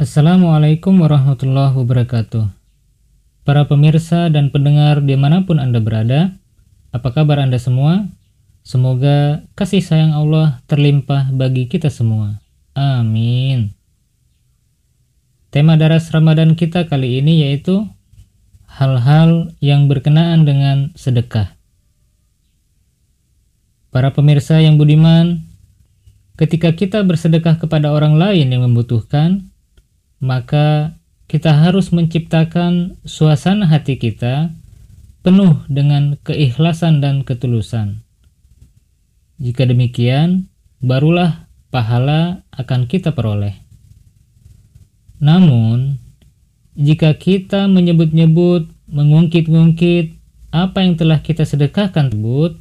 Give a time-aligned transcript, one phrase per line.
[0.00, 2.48] Assalamualaikum warahmatullahi wabarakatuh.
[3.44, 6.40] Para pemirsa dan pendengar di mana pun Anda berada,
[6.88, 8.08] apa kabar Anda semua?
[8.64, 12.40] Semoga kasih sayang Allah terlimpah bagi kita semua.
[12.72, 13.76] Amin.
[15.52, 17.84] Tema daras Ramadan kita kali ini yaitu
[18.72, 21.60] hal-hal yang berkenaan dengan sedekah.
[23.92, 25.44] Para pemirsa yang budiman,
[26.40, 29.49] ketika kita bersedekah kepada orang lain yang membutuhkan,
[30.20, 34.52] maka kita harus menciptakan suasana hati kita
[35.24, 38.04] penuh dengan keikhlasan dan ketulusan.
[39.40, 40.52] Jika demikian,
[40.84, 43.56] barulah pahala akan kita peroleh.
[45.20, 46.00] Namun,
[46.76, 50.16] jika kita menyebut-nyebut, mengungkit-ungkit
[50.50, 52.58] apa yang telah kita sedekahkan tersebut,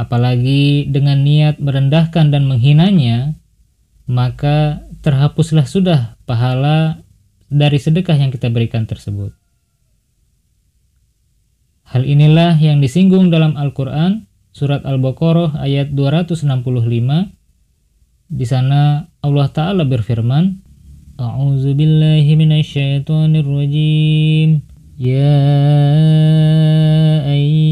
[0.00, 3.36] apalagi dengan niat merendahkan dan menghinanya,
[4.06, 7.02] maka terhapuslah sudah pahala
[7.52, 9.36] dari sedekah yang kita berikan tersebut.
[11.92, 14.24] Hal inilah yang disinggung dalam Al-Quran,
[14.56, 16.48] surat Al-Baqarah ayat 265.
[18.32, 20.64] Di sana Allah Ta'ala berfirman,
[21.20, 24.64] A'udzu billahi minasyaitonir rajim.
[24.96, 25.36] Ya
[27.28, 27.71] ayyuhalladzina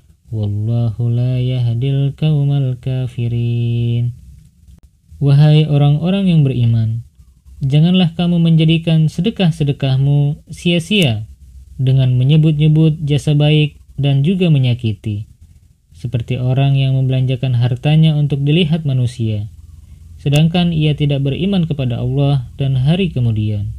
[0.31, 4.15] Wallahu la yahdil kaumal kafirin.
[5.19, 7.03] Wahai orang-orang yang beriman,
[7.59, 11.27] janganlah kamu menjadikan sedekah-sedekahmu sia-sia
[11.75, 15.27] dengan menyebut-nyebut jasa baik dan juga menyakiti,
[15.91, 19.51] seperti orang yang membelanjakan hartanya untuk dilihat manusia,
[20.15, 23.75] sedangkan ia tidak beriman kepada Allah dan hari kemudian.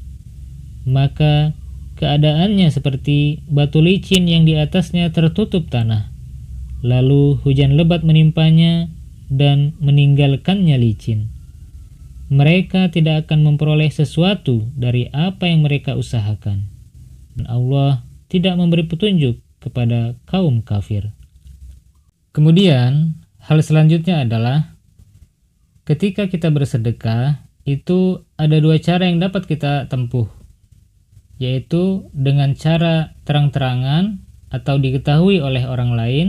[0.84, 1.56] Maka
[1.96, 6.11] keadaannya seperti batu licin yang di atasnya tertutup tanah
[6.82, 8.90] lalu hujan lebat menimpanya
[9.30, 11.30] dan meninggalkannya licin.
[12.28, 16.66] Mereka tidak akan memperoleh sesuatu dari apa yang mereka usahakan,
[17.38, 21.14] dan Allah tidak memberi petunjuk kepada kaum kafir.
[22.32, 24.74] Kemudian, hal selanjutnya adalah
[25.84, 30.26] ketika kita bersedekah, itu ada dua cara yang dapat kita tempuh,
[31.36, 36.26] yaitu dengan cara terang-terangan atau diketahui oleh orang lain,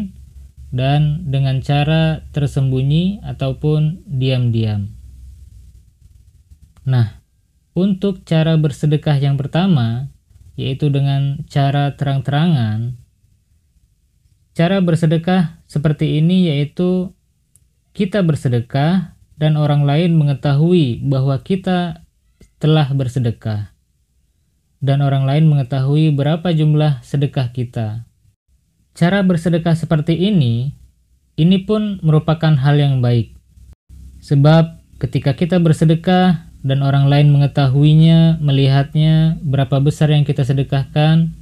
[0.73, 4.89] dan dengan cara tersembunyi ataupun diam-diam.
[6.89, 7.21] Nah,
[7.77, 10.09] untuk cara bersedekah yang pertama,
[10.57, 12.97] yaitu dengan cara terang-terangan,
[14.53, 17.09] Cara bersedekah seperti ini yaitu
[17.97, 22.05] kita bersedekah dan orang lain mengetahui bahwa kita
[22.61, 23.73] telah bersedekah
[24.77, 28.05] dan orang lain mengetahui berapa jumlah sedekah kita.
[28.93, 30.77] Cara bersedekah seperti ini
[31.33, 33.33] ini pun merupakan hal yang baik.
[34.21, 41.33] Sebab ketika kita bersedekah dan orang lain mengetahuinya, melihatnya berapa besar yang kita sedekahkan,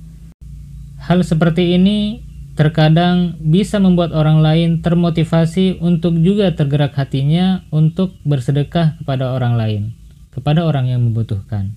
[1.04, 2.24] hal seperti ini
[2.56, 9.82] terkadang bisa membuat orang lain termotivasi untuk juga tergerak hatinya untuk bersedekah kepada orang lain,
[10.32, 11.76] kepada orang yang membutuhkan.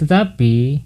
[0.00, 0.80] Tetapi,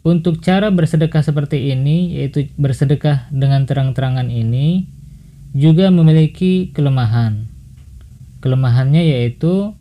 [0.00, 4.88] untuk cara bersedekah seperti ini, yaitu bersedekah dengan terang-terangan ini,
[5.52, 7.50] juga memiliki kelemahan.
[8.40, 9.76] Kelemahannya yaitu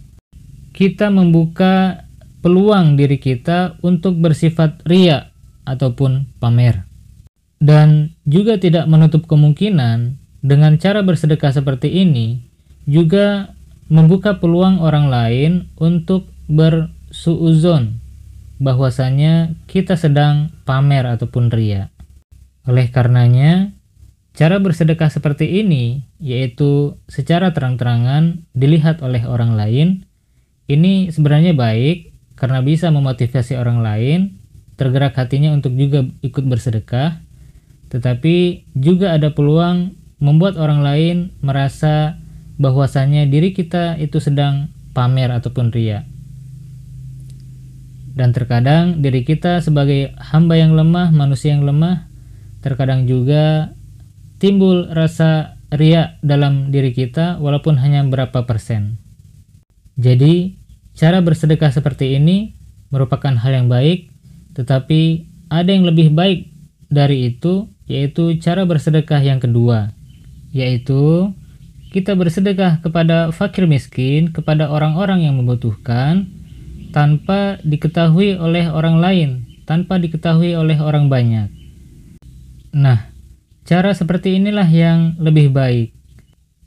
[0.76, 2.04] kita membuka
[2.40, 5.32] peluang diri kita untuk bersifat ria
[5.68, 6.90] ataupun pamer
[7.60, 12.40] dan juga tidak menutup kemungkinan dengan cara bersedekah seperti ini
[12.88, 13.52] juga
[13.92, 18.00] membuka peluang orang lain untuk bersuuzon
[18.60, 21.90] bahwasanya kita sedang pamer ataupun ria.
[22.68, 23.74] Oleh karenanya,
[24.36, 30.08] cara bersedekah seperti ini yaitu secara terang-terangan dilihat oleh orang lain
[30.70, 34.40] ini sebenarnya baik karena bisa memotivasi orang lain
[34.80, 37.20] tergerak hatinya untuk juga ikut bersedekah
[37.90, 42.22] tetapi juga ada peluang membuat orang lain merasa
[42.62, 46.06] bahwasannya diri kita itu sedang pamer ataupun ria.
[48.20, 52.12] Dan terkadang diri kita sebagai hamba yang lemah, manusia yang lemah,
[52.60, 53.72] terkadang juga
[54.44, 59.00] timbul rasa ria dalam diri kita walaupun hanya berapa persen.
[59.96, 60.60] Jadi,
[61.00, 62.60] cara bersedekah seperti ini
[62.92, 64.12] merupakan hal yang baik,
[64.52, 66.52] tetapi ada yang lebih baik
[66.92, 69.96] dari itu, yaitu cara bersedekah yang kedua,
[70.52, 71.32] yaitu
[71.96, 76.28] kita bersedekah kepada fakir miskin, kepada orang-orang yang membutuhkan,
[76.90, 79.30] tanpa diketahui oleh orang lain,
[79.70, 81.50] tanpa diketahui oleh orang banyak.
[82.74, 83.10] Nah,
[83.66, 85.94] cara seperti inilah yang lebih baik,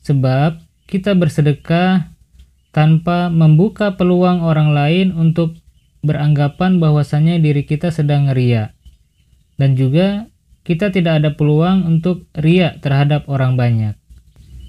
[0.07, 2.11] sebab kita bersedekah
[2.71, 5.59] tanpa membuka peluang orang lain untuk
[6.03, 8.75] beranggapan bahwasanya diri kita sedang ria,
[9.59, 10.27] dan juga
[10.63, 13.95] kita tidak ada peluang untuk ria terhadap orang banyak.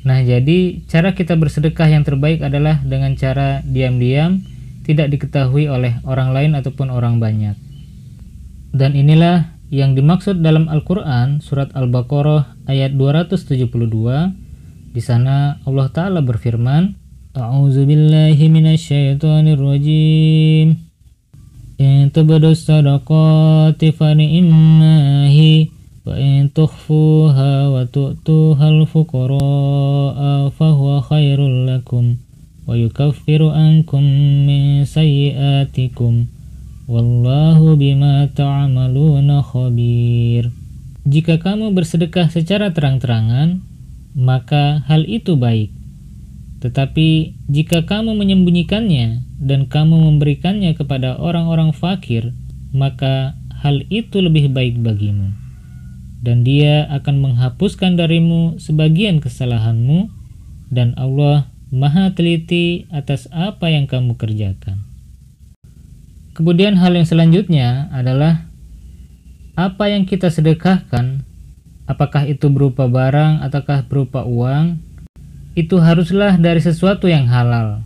[0.03, 4.43] Nah, jadi cara kita bersedekah yang terbaik adalah dengan cara diam-diam,
[4.84, 7.56] tidak diketahui oleh orang lain ataupun orang banyak.
[8.72, 14.94] Dan inilah yang dimaksud dalam Al-Qur'an surat Al-Baqarah ayat 272.
[14.96, 16.96] Di sana Allah taala berfirman,
[17.36, 20.80] A'udzu billahi minasyaitonir rajim.
[21.78, 24.10] In tubdu sadaqati fa
[26.08, 30.18] وإن تخفوها وتؤتوها الفقراء
[30.48, 32.04] فهو خير لكم
[32.68, 34.02] ويكفر عنكم
[34.48, 36.12] من سيئاتكم
[36.88, 40.44] والله بما تعملون خبير
[41.08, 43.64] Jika kamu bersedekah secara terang-terangan,
[44.12, 45.72] maka hal itu baik.
[46.60, 52.36] Tetapi jika kamu menyembunyikannya dan kamu memberikannya kepada orang-orang fakir,
[52.76, 55.32] maka hal itu lebih baik bagimu
[56.18, 60.10] dan dia akan menghapuskan darimu sebagian kesalahanmu
[60.68, 64.85] dan Allah maha teliti atas apa yang kamu kerjakan.
[66.37, 68.45] Kemudian hal yang selanjutnya adalah
[69.57, 71.25] apa yang kita sedekahkan,
[71.89, 74.77] apakah itu berupa barang ataukah berupa uang,
[75.57, 77.81] itu haruslah dari sesuatu yang halal.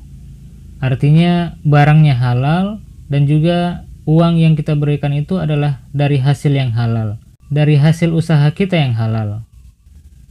[0.84, 7.24] Artinya barangnya halal dan juga uang yang kita berikan itu adalah dari hasil yang halal
[7.48, 9.48] dari hasil usaha kita yang halal.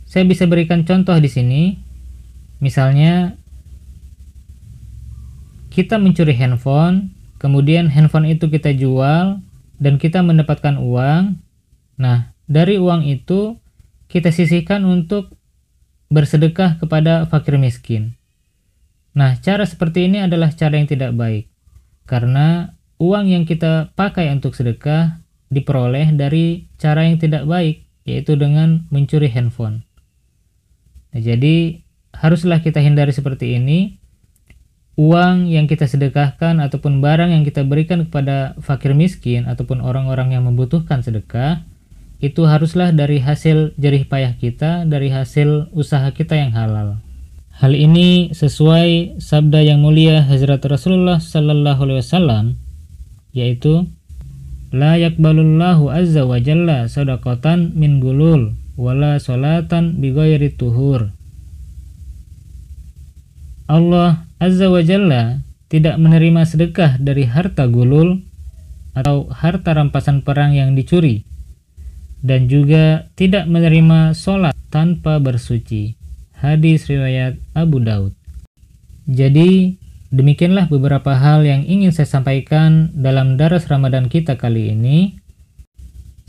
[0.07, 1.63] Saya bisa berikan contoh di sini.
[2.61, 3.37] Misalnya
[5.77, 9.45] kita mencuri handphone, kemudian handphone itu kita jual
[9.77, 11.37] dan kita mendapatkan uang.
[12.01, 13.61] Nah, dari uang itu
[14.09, 15.37] kita sisihkan untuk
[16.09, 18.17] bersedekah kepada fakir miskin.
[19.13, 21.53] Nah, cara seperti ini adalah cara yang tidak baik.
[22.09, 25.21] Karena uang yang kita pakai untuk sedekah
[25.53, 29.85] diperoleh dari cara yang tidak baik, yaitu dengan mencuri handphone.
[31.13, 31.85] Nah, jadi
[32.17, 34.01] haruslah kita hindari seperti ini.
[34.97, 40.49] Uang yang kita sedekahkan ataupun barang yang kita berikan kepada fakir miskin ataupun orang-orang yang
[40.49, 41.69] membutuhkan sedekah
[42.25, 46.97] itu haruslah dari hasil jerih payah kita, dari hasil usaha kita yang halal.
[47.57, 52.45] Hal ini sesuai sabda yang mulia Hazrat Rasulullah Sallallahu Alaihi Wasallam,
[53.37, 53.89] yaitu
[54.73, 61.16] La yakbalullahu azza wa jalla sadaqatan min gulul wala solatan bighairi tuhur.
[63.67, 68.23] Allah azza wa jalla tidak menerima sedekah dari harta gulul
[68.95, 71.27] atau harta rampasan perang yang dicuri
[72.23, 75.99] dan juga tidak menerima sholat tanpa bersuci.
[76.37, 78.15] Hadis riwayat Abu Daud.
[79.07, 79.79] Jadi
[80.17, 85.19] Demikianlah beberapa hal yang ingin saya sampaikan dalam daras Ramadan kita kali ini.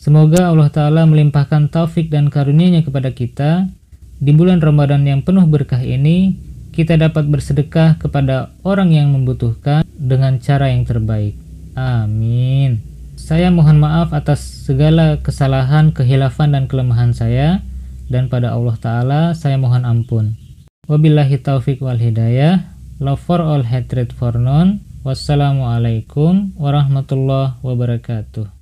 [0.01, 3.69] Semoga Allah Ta'ala melimpahkan taufik dan karunia-Nya kepada kita.
[4.17, 6.41] Di bulan Ramadan yang penuh berkah ini,
[6.77, 11.33] kita dapat bersedekah kepada orang yang membutuhkan dengan cara yang terbaik.
[11.73, 12.85] Amin.
[13.17, 17.65] Saya mohon maaf atas segala kesalahan, kehilafan, dan kelemahan saya.
[18.07, 20.37] Dan pada Allah Ta'ala saya mohon ampun.
[20.85, 22.69] Wabillahi taufik wal hidayah.
[23.01, 24.85] Love for all, hatred for none.
[25.01, 28.56] Wassalamualaikum warahmatullahi wabarakatuh.